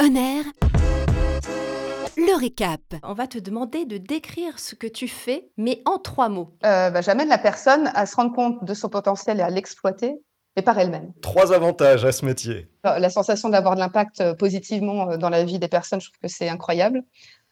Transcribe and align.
Honneur. 0.00 0.44
Le 2.16 2.38
récap. 2.38 2.80
On 3.02 3.14
va 3.14 3.26
te 3.26 3.38
demander 3.38 3.84
de 3.84 3.98
décrire 3.98 4.58
ce 4.58 4.76
que 4.76 4.86
tu 4.86 5.08
fais, 5.08 5.48
mais 5.56 5.82
en 5.86 5.98
trois 5.98 6.28
mots. 6.28 6.50
Euh, 6.64 6.90
bah, 6.90 7.00
J'amène 7.00 7.28
la 7.28 7.38
personne 7.38 7.90
à 7.94 8.06
se 8.06 8.14
rendre 8.14 8.32
compte 8.32 8.64
de 8.64 8.74
son 8.74 8.88
potentiel 8.88 9.40
et 9.40 9.42
à 9.42 9.50
l'exploiter, 9.50 10.14
mais 10.56 10.62
par 10.62 10.78
elle-même. 10.78 11.12
Trois 11.20 11.52
avantages 11.52 12.04
à 12.04 12.12
ce 12.12 12.24
métier. 12.24 12.68
Euh, 12.86 12.98
La 12.98 13.10
sensation 13.10 13.48
d'avoir 13.48 13.74
de 13.74 13.80
l'impact 13.80 14.20
euh, 14.20 14.34
positivement 14.34 15.10
euh, 15.10 15.16
dans 15.16 15.30
la 15.30 15.44
vie 15.44 15.58
des 15.58 15.68
personnes, 15.68 16.00
je 16.00 16.10
trouve 16.10 16.20
que 16.20 16.28
c'est 16.28 16.48
incroyable. 16.48 17.02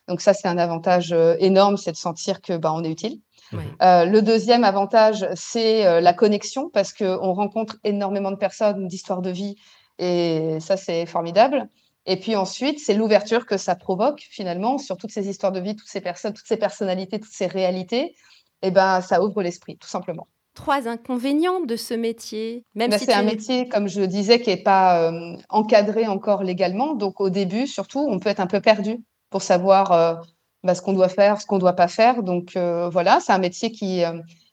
Donc 0.06 0.20
ça, 0.20 0.32
c'est 0.32 0.46
un 0.46 0.58
avantage 0.58 1.12
énorme, 1.40 1.76
c'est 1.76 1.90
de 1.90 1.96
sentir 1.96 2.40
que 2.40 2.56
bah, 2.56 2.72
on 2.72 2.84
est 2.84 2.90
utile. 2.90 3.18
Ouais. 3.52 3.64
Euh, 3.82 4.04
le 4.04 4.22
deuxième 4.22 4.62
avantage, 4.62 5.26
c'est 5.34 5.84
euh, 5.84 6.00
la 6.00 6.12
connexion, 6.12 6.70
parce 6.70 6.92
qu'on 6.92 7.32
rencontre 7.32 7.76
énormément 7.82 8.30
de 8.30 8.36
personnes, 8.36 8.86
d'histoires 8.86 9.20
de 9.20 9.30
vie, 9.30 9.56
et 9.98 10.58
ça, 10.60 10.76
c'est 10.76 11.06
formidable. 11.06 11.68
Et 12.06 12.18
puis 12.18 12.36
ensuite, 12.36 12.78
c'est 12.78 12.94
l'ouverture 12.94 13.46
que 13.46 13.56
ça 13.56 13.74
provoque 13.74 14.20
finalement 14.30 14.78
sur 14.78 14.96
toutes 14.96 15.10
ces 15.10 15.28
histoires 15.28 15.52
de 15.52 15.60
vie, 15.60 15.74
toutes 15.74 15.88
ces 15.88 16.00
personnes, 16.00 16.32
toutes 16.32 16.46
ces 16.46 16.56
personnalités, 16.56 17.18
toutes 17.18 17.32
ces 17.32 17.46
réalités. 17.46 18.14
Et 18.62 18.70
ben, 18.70 19.00
ça 19.00 19.22
ouvre 19.22 19.42
l'esprit, 19.42 19.76
tout 19.76 19.88
simplement. 19.88 20.28
Trois 20.54 20.88
inconvénients 20.88 21.60
de 21.60 21.76
ce 21.76 21.92
métier, 21.92 22.64
même 22.74 22.90
Ben, 22.90 22.98
si 22.98 23.04
c'est 23.04 23.12
tu 23.12 23.18
un 23.18 23.22
métier, 23.22 23.68
comme 23.68 23.88
je 23.88 24.00
disais, 24.02 24.40
qui 24.40 24.50
n'est 24.50 24.62
pas 24.62 25.10
euh, 25.10 25.36
encadré 25.50 26.06
encore 26.06 26.42
légalement. 26.42 26.94
Donc 26.94 27.20
au 27.20 27.28
début, 27.28 27.66
surtout, 27.66 28.06
on 28.08 28.18
peut 28.18 28.30
être 28.30 28.40
un 28.40 28.46
peu 28.46 28.60
perdu 28.60 29.02
pour 29.28 29.42
savoir 29.42 29.92
euh, 29.92 30.14
ben, 30.62 30.74
ce 30.74 30.80
qu'on 30.80 30.94
doit 30.94 31.08
faire, 31.08 31.40
ce 31.40 31.46
qu'on 31.46 31.56
ne 31.56 31.60
doit 31.60 31.74
pas 31.74 31.88
faire. 31.88 32.22
Donc 32.22 32.56
euh, 32.56 32.88
voilà, 32.88 33.18
c'est 33.20 33.32
un 33.32 33.38
métier 33.38 33.70
qui, 33.70 34.02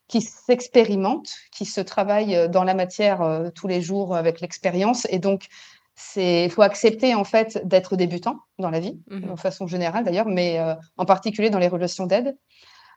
qui 0.08 0.22
s'expérimente, 0.22 1.34
qui 1.52 1.66
se 1.66 1.82
travaille 1.82 2.50
dans 2.50 2.64
la 2.64 2.74
matière 2.74 3.22
euh, 3.22 3.50
tous 3.50 3.68
les 3.68 3.82
jours 3.82 4.16
avec 4.16 4.42
l'expérience. 4.42 5.08
Et 5.10 5.20
donc, 5.20 5.48
c'est, 5.96 6.46
il 6.46 6.50
faut 6.50 6.62
accepter 6.64 7.14
en 7.16 7.24
fait 7.24 7.62
d'être 7.66 7.96
débutant 7.96 8.38
dans 8.60 8.70
la 8.70 8.80
vie, 8.80 9.00
Mhm. 9.10 9.32
de 9.32 9.36
façon 9.40 9.68
générale 9.68 10.04
d'ailleurs, 10.04 10.28
mais 10.28 10.60
euh, 10.60 10.76
en 10.98 11.06
particulier 11.06 11.50
dans 11.50 11.60
les 11.60 11.68
relations 11.68 12.08
d'aide. 12.08 12.36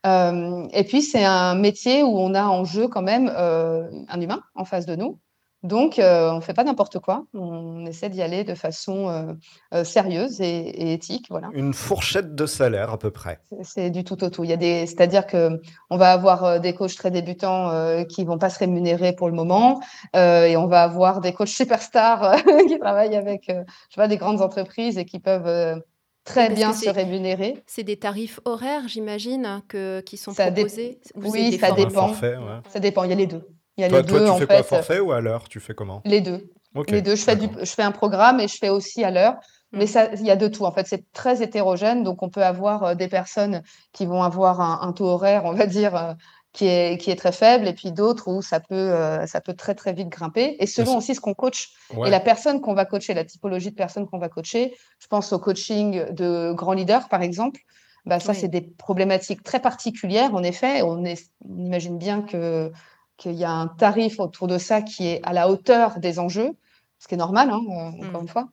Euh, 0.07 0.67
et 0.73 0.85
puis, 0.85 1.03
c'est 1.03 1.25
un 1.25 1.55
métier 1.57 2.03
où 2.03 2.17
on 2.19 2.35
a 2.35 2.45
en 2.45 2.65
jeu 2.65 2.87
quand 2.89 3.03
même 3.03 3.33
euh, 3.37 3.89
un 4.09 4.21
humain 4.21 4.41
en 4.55 4.65
face 4.65 4.87
de 4.87 4.95
nous. 4.97 5.19
Donc, 5.63 5.99
euh, 5.99 6.31
on 6.33 6.37
ne 6.37 6.41
fait 6.41 6.53
pas 6.55 6.63
n'importe 6.65 6.99
quoi. 7.01 7.25
On 7.35 7.87
essaie 7.87 8.09
d'y 8.09 8.23
aller 8.23 8.45
de 8.45 8.55
façon 8.55 9.09
euh, 9.09 9.33
euh, 9.75 9.85
sérieuse 9.85 10.41
et, 10.41 10.47
et 10.47 10.93
éthique. 10.93 11.27
Voilà. 11.31 11.49
Une 11.55 11.73
fourchette 11.75 12.35
de 12.35 12.47
salaire 12.47 12.91
à 12.91 12.99
peu 12.99 13.11
près. 13.11 13.41
C'est- 13.63 13.91
du 13.91 14.05
tout 14.05 14.23
au 14.23 14.31
tout. 14.31 14.45
Il 14.45 14.51
y 14.51 14.53
a 14.53 14.57
des, 14.57 14.87
c'est-à-dire 14.87 15.27
que 15.27 15.61
on 15.91 15.97
va 15.97 16.13
avoir 16.13 16.61
des 16.61 16.75
coachs 16.75 16.95
très 16.95 17.11
débutants 17.11 17.71
euh, 17.71 18.05
qui 18.05 18.25
vont 18.25 18.39
pas 18.39 18.51
se 18.51 18.59
rémunérer 18.59 19.13
pour 19.15 19.29
le 19.29 19.35
moment, 19.35 19.81
euh, 20.15 20.45
et 20.47 20.57
on 20.57 20.67
va 20.67 20.83
avoir 20.83 21.21
des 21.21 21.33
coachs 21.33 21.49
superstars 21.49 22.37
qui 22.69 22.79
travaillent 22.79 23.17
avec, 23.17 23.49
euh, 23.49 23.65
je 23.89 23.95
sais 23.95 24.01
pas, 24.01 24.09
des 24.09 24.19
grandes 24.19 24.43
entreprises 24.43 24.99
et 24.99 25.05
qui 25.05 25.19
peuvent 25.19 25.47
euh, 25.47 25.77
très 26.25 26.49
Parce 26.49 26.59
bien 26.59 26.73
se 26.75 26.91
rémunérer. 26.91 27.63
C'est 27.67 27.83
des 27.85 27.97
tarifs 27.97 28.41
horaires, 28.45 28.87
j'imagine, 28.89 29.63
que, 29.69 30.01
qui 30.01 30.17
sont 30.17 30.33
Ça 30.33 30.51
dé- 30.51 30.63
proposés? 30.63 31.01
Oui, 31.15 31.59
ça 31.59 31.71
dépend. 31.73 32.09
forfait, 32.09 32.37
ouais. 32.37 32.61
Ça 32.69 32.79
dépend. 32.81 33.05
Il 33.05 33.11
y 33.11 33.13
a 33.13 33.17
les 33.17 33.27
deux. 33.27 33.47
Il 33.77 33.83
y 33.83 33.85
a 33.85 33.89
Toi, 33.89 34.01
les 34.01 34.07
toi, 34.07 34.19
deux 34.19 34.25
tu 34.25 34.31
en 34.31 34.37
fais 34.39 34.47
quoi, 34.47 34.57
fait. 34.57 34.63
forfait 34.63 35.01
ou 35.01 35.13
à 35.13 35.21
l'heure 35.21 35.49
Tu 35.49 35.61
fais 35.61 35.75
comment? 35.75 36.01
Les 36.05 36.21
deux. 36.21 36.51
Les 36.89 37.03
deux. 37.03 37.17
Je 37.17 37.23
fais 37.23 37.37
du, 37.37 37.49
je 37.59 37.65
fais 37.71 37.83
un 37.83 37.91
programme 37.93 38.39
et 38.41 38.49
je 38.49 38.57
fais 38.59 38.69
aussi 38.69 39.03
à 39.05 39.11
l'heure. 39.11 39.35
Mm. 39.73 39.79
Mais 39.79 39.87
ça, 39.87 40.13
il 40.15 40.27
y 40.27 40.31
a 40.31 40.37
de 40.37 40.49
tout. 40.49 40.65
En 40.65 40.73
fait, 40.73 40.87
c'est 40.87 41.11
très 41.13 41.43
hétérogène. 41.43 42.03
Donc, 42.03 42.23
on 42.23 42.29
peut 42.29 42.45
avoir 42.45 42.85
euh, 42.85 42.95
des 42.95 43.09
personnes 43.09 43.63
qui 43.93 44.05
vont 44.07 44.23
avoir 44.23 44.61
un, 44.61 44.81
un 44.87 44.93
taux 44.93 45.07
horaire, 45.07 45.45
on 45.47 45.53
va 45.53 45.67
dire, 45.67 45.97
euh, 45.97 46.13
qui 46.53 46.67
est, 46.67 46.99
qui 47.01 47.11
est 47.11 47.17
très 47.17 47.33
faible, 47.33 47.67
et 47.69 47.75
puis 47.75 47.93
d'autres 47.93 48.29
où 48.29 48.41
ça 48.41 48.61
peut, 48.61 48.75
euh, 48.75 49.27
ça 49.27 49.41
peut 49.43 49.53
très, 49.55 49.75
très 49.75 49.93
vite 49.93 50.09
grimper. 50.09 50.57
Et 50.59 50.67
selon 50.67 50.97
aussi 50.97 51.15
ce 51.15 51.21
qu'on 51.21 51.35
coach 51.35 51.69
Ouais. 51.95 52.09
et 52.09 52.11
la 52.11 52.21
personne 52.21 52.61
qu'on 52.63 52.73
va 52.75 52.85
coacher, 52.87 53.13
la 53.15 53.25
typologie 53.25 53.71
de 53.71 53.77
personne 53.77 54.07
qu'on 54.07 54.19
va 54.19 54.29
coacher. 54.31 54.75
Je 54.99 55.07
pense 55.07 55.33
au 55.35 55.39
coaching 55.39 56.13
de 56.13 56.53
grands 56.55 56.73
leaders, 56.73 57.09
par 57.09 57.21
exemple. 57.23 57.61
Bah, 58.07 58.21
ça, 58.21 58.33
Oui. 58.33 58.39
c'est 58.41 58.49
des 58.49 58.61
problématiques 58.63 59.43
très 59.43 59.61
particulières, 59.61 60.35
en 60.35 60.43
effet. 60.43 60.81
On, 60.83 61.05
est, 61.05 61.29
on 61.49 61.59
imagine 61.65 61.99
bien 61.99 62.23
que 62.23 62.71
qu'il 63.17 63.33
y 63.35 63.45
a 63.45 63.51
un 63.51 63.67
tarif 63.69 64.21
autour 64.21 64.47
de 64.47 64.59
ça 64.59 64.83
qui 64.83 65.07
est 65.09 65.21
à 65.25 65.33
la 65.33 65.49
hauteur 65.49 65.99
des 66.01 66.19
enjeux, 66.19 66.51
ce 66.99 67.09
qui 67.09 67.15
est 67.15 67.19
normal, 67.19 67.51
hein, 67.51 67.61
euh, 67.69 68.05
encore 68.07 68.21
Mm. 68.21 68.25
une 68.25 68.29
fois. 68.29 68.49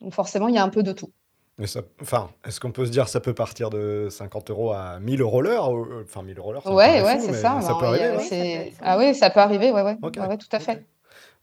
Donc 0.00 0.12
forcément, 0.14 0.48
il 0.48 0.54
y 0.54 0.58
a 0.58 0.62
un 0.62 0.68
peu 0.68 0.82
de 0.82 0.92
tout. 0.92 1.10
Mais 1.56 1.66
ça, 1.68 1.82
enfin, 2.02 2.30
est-ce 2.44 2.58
qu'on 2.58 2.72
peut 2.72 2.84
se 2.84 2.90
dire 2.90 3.08
ça 3.08 3.20
peut 3.20 3.32
partir 3.32 3.70
de 3.70 4.08
50 4.10 4.50
euros 4.50 4.72
à 4.72 4.98
1000 4.98 5.20
euros 5.20 5.40
l'heure 5.40 5.72
euh, 5.72 6.02
Enfin, 6.04 6.22
1000 6.22 6.36
euros 6.38 6.52
l'heure, 6.52 6.66
Ouais, 6.66 7.00
ouais, 7.02 7.20
c'est 7.20 7.32
ça. 7.32 7.60
Ça 7.60 7.74
peut 7.78 7.86
arriver, 7.86 8.16
ouais. 8.16 8.72
Ah 8.82 8.98
oui, 8.98 9.14
ça 9.14 9.30
peut 9.30 9.40
arriver, 9.40 9.70
ouais, 9.70 9.82
ouais, 9.82 9.96
Ok, 10.02 10.16
ouais, 10.18 10.26
ouais, 10.26 10.36
tout 10.38 10.48
à 10.50 10.58
fait. 10.58 10.84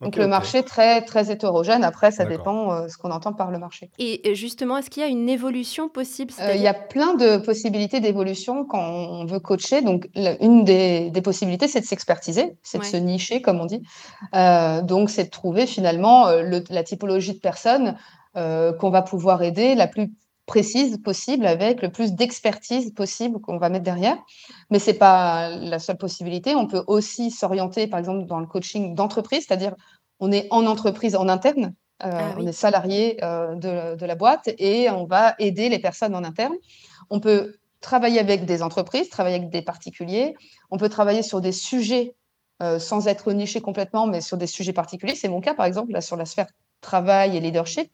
Donc 0.02 0.16
le 0.16 0.26
marché 0.28 0.64
très 0.64 1.04
très 1.04 1.32
hétérogène. 1.32 1.84
Après, 1.84 2.10
ça 2.12 2.26
dépend 2.26 2.72
euh, 2.74 2.88
ce 2.88 2.98
qu'on 2.98 3.12
entend 3.12 3.34
par 3.34 3.52
le 3.52 3.60
marché. 3.60 3.92
Et 4.00 4.34
justement, 4.34 4.78
est-ce 4.78 4.90
qu'il 4.90 5.04
y 5.04 5.06
a 5.06 5.10
une 5.10 5.30
évolution 5.30 5.90
possible? 5.90 6.34
Euh, 6.40 6.54
il 6.56 6.62
y 6.62 6.68
a 6.68 6.74
plein 6.74 7.14
de 7.14 7.38
possibilités 7.38 8.00
d'évolution 8.00 8.66
quand 8.66 8.82
on 8.82 9.26
veut 9.26 9.40
coacher. 9.40 9.82
Donc, 9.84 10.10
la- 10.16 10.42
une 10.42 10.64
des, 10.64 11.12
des 11.12 11.22
possibilités, 11.22 11.68
c'est 11.68 11.82
de 11.82 11.86
s'expertiser, 11.86 12.56
c'est 12.64 12.80
de 12.80 12.84
se 12.84 12.98
nicher, 12.98 13.42
comme 13.44 13.60
on 13.60 13.66
dit. 13.66 13.84
Euh, 14.36 14.82
donc, 14.82 15.10
c'est 15.12 15.26
de 15.26 15.30
trouver 15.30 15.68
finalement 15.68 16.28
euh, 16.28 16.42
le- 16.42 16.64
la 16.70 16.84
typologie 16.84 17.34
de 17.34 17.40
personnes 17.40 17.96
euh, 18.38 18.74
qu'on 18.74 18.90
va 18.90 19.02
pouvoir 19.04 19.44
aider 19.44 19.76
la 19.76 19.88
plus 19.88 20.12
précise 20.46 20.98
possible, 21.02 21.46
avec 21.46 21.82
le 21.82 21.92
plus 21.92 22.14
d'expertise 22.14 22.94
possible 22.94 23.40
qu'on 23.40 23.58
va 23.58 23.70
mettre 23.70 23.84
derrière. 23.84 24.18
Mais 24.70 24.80
c'est 24.80 24.96
pas 24.96 25.50
la 25.50 25.80
seule 25.80 25.98
possibilité. 25.98 26.56
On 26.56 26.68
peut 26.68 26.84
aussi 26.88 27.32
s'orienter, 27.32 27.88
par 27.88 28.00
exemple, 28.00 28.26
dans 28.26 28.40
le 28.40 28.48
coaching 28.48 28.96
d'entreprise, 28.96 29.46
c'est-à-dire 29.48 29.76
on 30.20 30.32
est 30.32 30.48
en 30.52 30.66
entreprise 30.66 31.16
en 31.16 31.28
interne. 31.28 31.74
Euh, 32.04 32.10
Ah 32.12 32.34
oui. 32.36 32.44
On 32.44 32.48
est 32.48 32.54
salarié 32.54 33.24
euh, 33.24 33.56
de, 33.56 33.96
de 33.96 34.06
la 34.06 34.16
boîte 34.16 34.50
et 34.58 34.90
on 34.90 35.06
va 35.06 35.36
aider 35.40 35.70
les 35.70 35.80
personnes 35.80 36.16
en 36.16 36.24
interne. 36.24 36.54
On 37.10 37.20
peut 37.20 37.56
travailler 37.80 38.20
avec 38.20 38.46
des 38.46 38.64
entreprises, 38.64 39.10
travailler 39.10 39.36
avec 39.36 39.50
des 39.50 39.62
particuliers. 39.62 40.36
On 40.70 40.78
peut 40.78 40.90
travailler 40.90 41.24
sur 41.24 41.42
des 41.42 41.52
sujets 41.52 42.16
euh, 42.62 42.80
sans 42.80 43.08
être 43.08 43.32
niché 43.34 43.62
complètement, 43.62 44.08
mais 44.08 44.22
sur 44.22 44.38
des 44.38 44.48
sujets 44.48 44.74
particuliers. 44.74 45.16
C'est 45.16 45.30
mon 45.30 45.42
cas, 45.42 45.54
par 45.54 45.66
exemple, 45.66 45.92
là, 45.92 46.02
sur 46.02 46.16
la 46.16 46.26
sphère 46.26 46.48
travail 46.82 47.38
et 47.38 47.40
leadership. 47.40 47.92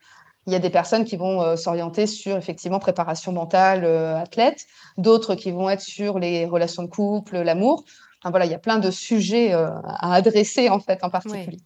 Il 0.48 0.54
y 0.54 0.56
a 0.56 0.60
des 0.60 0.70
personnes 0.70 1.04
qui 1.04 1.18
vont 1.18 1.42
euh, 1.42 1.58
s'orienter 1.58 2.08
sur 2.08 2.38
effectivement 2.38 2.80
préparation 2.80 3.34
mentale, 3.34 3.84
euh, 3.84 4.18
athlète, 4.18 4.66
d'autres 4.98 5.36
qui 5.36 5.52
vont 5.52 5.70
être 5.70 5.82
sur 5.82 6.20
les 6.20 6.46
relations 6.46 6.84
de 6.84 6.88
couple, 6.88 7.38
l'amour. 7.40 7.84
Enfin, 8.22 8.30
voilà, 8.30 8.46
il 8.46 8.52
y 8.52 8.56
a 8.56 8.60
plein 8.60 8.80
de 8.80 8.90
sujets 8.90 9.54
euh, 9.54 9.70
à 9.84 10.14
adresser 10.14 10.70
en 10.70 10.80
fait 10.80 11.04
en 11.04 11.10
particulier. 11.10 11.60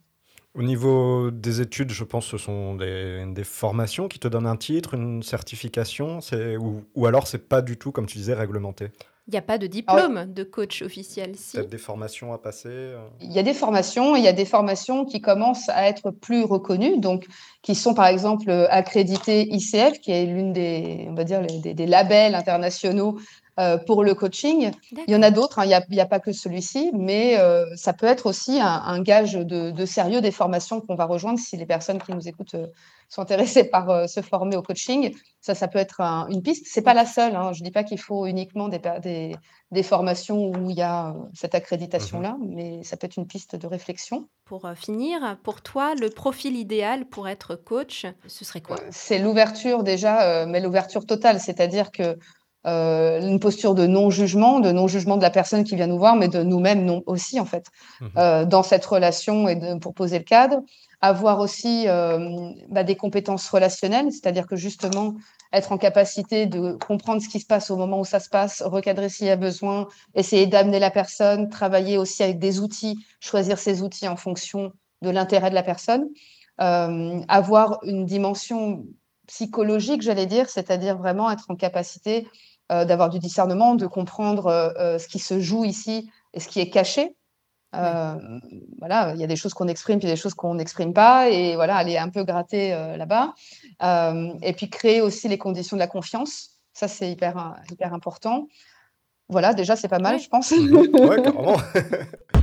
Au 0.54 0.64
niveau 0.64 1.32
des 1.32 1.62
études, 1.62 1.92
je 1.92 2.04
pense 2.04 2.26
que 2.26 2.32
ce 2.38 2.44
sont 2.46 2.76
des, 2.76 3.24
des 3.28 3.44
formations 3.46 4.08
qui 4.10 4.20
te 4.20 4.28
donnent 4.28 4.48
un 4.48 4.58
titre, 4.58 4.96
une 4.96 5.24
certification, 5.24 6.20
ou, 6.60 6.84
ou 6.94 7.06
alors 7.06 7.28
c'est 7.28 7.48
pas 7.48 7.62
du 7.62 7.78
tout, 7.78 7.92
comme 7.94 8.06
tu 8.06 8.18
disais, 8.18 8.34
réglementé. 8.34 8.88
Il 9.28 9.32
n'y 9.32 9.38
a 9.38 9.44
pas 9.44 9.58
de 9.60 9.68
diplôme 9.68 10.26
de 10.34 10.44
coach 10.44 10.82
officiel, 10.82 11.36
si. 11.38 11.56
Peut-être 11.56 11.70
des 11.70 11.78
formations 11.78 12.34
à 12.34 12.38
passer. 12.38 12.68
euh. 12.70 12.98
Il 13.22 13.32
y 13.32 13.40
a 13.40 13.44
des 13.44 13.54
formations, 13.54 14.16
il 14.18 14.24
y 14.24 14.28
a 14.28 14.34
des 14.34 14.46
formations 14.46 15.06
qui 15.06 15.22
commencent 15.22 15.70
à 15.70 15.88
être 15.88 16.10
plus 16.12 16.44
reconnues, 16.44 16.98
donc 17.00 17.28
qui 17.62 17.76
sont 17.76 17.94
par 17.94 18.08
exemple 18.08 18.52
accréditées 18.70 19.48
ICF, 19.54 20.02
qui 20.02 20.12
est 20.12 20.26
l'une 20.26 20.52
des, 20.52 21.06
on 21.08 21.14
va 21.14 21.24
dire, 21.24 21.40
les- 21.42 21.60
des, 21.60 21.74
des 21.74 21.86
labels 21.86 22.36
internationaux 22.36 23.20
euh, 23.62 23.78
pour 23.88 24.04
le 24.04 24.14
coaching. 24.16 24.72
Il 25.08 25.14
y 25.14 25.16
en 25.16 25.22
a 25.22 25.32
d'autres, 25.32 25.60
hein, 25.60 25.66
il 25.66 25.96
n'y 25.96 26.00
a, 26.02 26.06
pas 26.06 26.20
que 26.20 26.32
celui-ci, 26.44 26.92
mais 26.94 27.38
euh, 27.40 27.66
ça 27.76 27.94
peut 27.94 28.08
être 28.08 28.26
aussi 28.26 28.60
un, 28.60 28.82
un 28.96 29.00
gage 29.02 29.34
de, 29.34 29.72
de 29.80 29.86
sérieux 29.86 30.22
des 30.22 30.32
formations 30.42 30.82
qu'on 30.82 30.96
va 30.96 31.06
rejoindre 31.06 31.40
si 31.40 31.56
les 31.58 31.66
personnes 31.66 32.00
qui 32.02 32.12
nous 32.12 32.28
écoutent 32.28 32.56
euh, 32.56 32.68
sont 33.08 33.22
intéressées 33.22 33.66
par 33.66 33.90
euh, 33.90 34.08
se 34.08 34.22
former 34.22 34.56
au 34.56 34.62
coaching. 34.62 35.14
Ça, 35.42 35.54
ça 35.56 35.68
peut 35.68 35.80
être 35.80 36.00
un- 36.02 36.28
une 36.30 36.42
piste. 36.42 36.66
C'est 36.74 36.82
pas 36.82 36.94
la 36.94 37.06
seule. 37.06 37.36
hein. 37.36 37.52
Je 37.54 37.64
dis 37.64 37.72
pas 37.72 37.84
qu'il 37.84 38.00
faut 38.00 38.26
uniquement 38.26 38.68
des, 38.70 38.80
per- 38.80 39.00
des, 39.02 39.36
des 39.72 39.84
formations 39.84 40.40
où 40.52 40.70
il 40.70 40.78
y 40.78 40.82
a 40.82 41.10
euh, 41.10 41.14
cette 41.34 41.56
accréditation-là, 41.56 42.38
mais 42.56 42.84
ça 42.84 42.96
peut 42.98 43.06
être 43.08 43.18
une 43.18 43.28
piste 43.28 43.56
de 43.56 43.68
réflexion. 43.68 44.28
Pour 44.46 44.66
euh, 44.66 44.76
finir, 44.76 45.38
pour 45.44 45.62
toi, 45.62 45.94
le 45.96 46.10
profil 46.10 46.56
idéal 46.56 47.06
pour 47.06 47.28
être 47.28 47.56
coach, 47.56 48.06
ce 48.28 48.46
serait 48.46 48.62
quoi? 48.62 48.78
C'est 48.92 49.20
l'ouverture 49.20 49.84
déjà, 49.84 50.24
euh, 50.24 50.46
mais 50.48 50.60
l'ouverture 50.60 51.06
totale, 51.06 51.40
c'est-à-dire 51.40 51.92
que 51.92 52.18
euh, 52.68 53.20
une 53.22 53.40
posture 53.40 53.74
de 53.74 53.88
non-jugement, 53.88 54.60
de 54.60 54.72
non-jugement 54.72 55.18
de 55.18 55.24
la 55.24 55.32
personne 55.32 55.64
qui 55.64 55.76
vient 55.76 55.88
nous 55.88 55.98
voir, 55.98 56.16
mais 56.16 56.28
de 56.28 56.44
nous-mêmes 56.44 56.86
non, 56.86 57.02
aussi, 57.08 57.40
en 57.40 57.46
fait, 57.46 57.66
Mhm. 58.02 58.12
euh, 58.18 58.46
dans 58.46 58.64
cette 58.64 58.86
relation 58.86 59.48
et 59.48 59.56
de, 59.56 59.76
pour 59.80 59.94
poser 59.94 60.20
le 60.20 60.24
cadre. 60.24 60.62
Avoir 61.02 61.40
aussi 61.40 61.86
euh, 61.88 62.52
bah, 62.70 62.84
des 62.84 62.96
compétences 62.96 63.50
relationnelles, 63.50 64.12
c'est-à-dire 64.12 64.46
que 64.46 64.56
justement, 64.56 65.16
être 65.52 65.72
en 65.72 65.80
capacité 65.80 66.46
de 66.46 66.74
comprendre 66.74 67.22
ce 67.22 67.28
qui 67.28 67.40
se 67.40 67.48
passe 67.48 67.72
au 67.72 67.76
moment 67.78 68.00
où 68.00 68.06
ça 68.06 68.20
se 68.20 68.30
passe, 68.30 68.62
recadrer 68.62 69.10
s'il 69.10 69.26
y 69.26 69.32
a 69.32 69.36
besoin, 69.36 69.88
essayer 70.14 70.46
d'amener 70.46 70.78
la 70.78 70.92
personne, 70.92 71.50
travailler 71.50 71.98
aussi 71.98 72.22
avec 72.22 72.38
des 72.38 72.60
outils, 72.60 72.98
choisir 73.20 73.58
ses 73.58 73.82
outils 73.82 74.08
en 74.08 74.16
fonction 74.16 74.72
de 75.02 75.10
l'intérêt 75.10 75.50
de 75.50 75.56
la 75.56 75.64
personne. 75.64 76.08
Avoir 76.60 77.80
une 77.84 78.06
dimension 78.06 78.86
psychologique, 79.28 80.02
j'allais 80.02 80.26
dire, 80.26 80.50
c'est-à-dire 80.50 80.98
vraiment 80.98 81.32
être 81.32 81.46
en 81.50 81.56
capacité 81.56 82.28
d'avoir 82.86 83.10
du 83.10 83.20
discernement, 83.20 83.76
de 83.76 83.88
comprendre 83.88 84.48
euh, 84.48 84.70
euh, 84.78 85.00
ce 85.00 85.08
qui 85.08 85.20
se 85.20 85.40
joue 85.40 85.66
ici 85.66 86.10
et 86.34 86.40
ce 86.40 86.48
qui 86.48 86.60
est 86.60 86.70
caché. 86.70 87.16
voilà, 87.74 89.14
il 89.14 89.20
y 89.22 89.24
a 89.24 89.28
des 89.28 89.36
choses 89.36 89.54
qu'on 89.54 89.68
exprime, 89.68 90.00
puis 90.00 90.08
des 90.08 90.16
choses 90.16 90.34
qu'on 90.34 90.56
n'exprime 90.56 90.94
pas, 90.94 91.30
et 91.30 91.56
voilà, 91.56 91.76
aller 91.76 91.98
un 91.98 92.10
peu 92.10 92.24
gratter 92.24 92.72
là-bas. 92.98 93.34
et 94.42 94.54
puis 94.54 94.70
créer 94.70 95.02
aussi 95.02 95.28
les 95.28 95.38
conditions 95.38 95.78
de 95.78 95.82
la 95.82 95.88
confiance. 95.88 96.62
Ça, 96.74 96.88
c'est 96.88 97.12
hyper, 97.12 97.56
hyper 97.72 97.94
important. 97.94 98.48
Voilà, 99.30 99.54
déjà, 99.54 99.76
c'est 99.78 99.88
pas 99.88 100.00
mal, 100.00 100.20
je 100.20 100.28
pense. 100.28 100.52
Mhm. 100.52 100.76
Ouais, 100.76 101.22
carrément. 101.22 101.58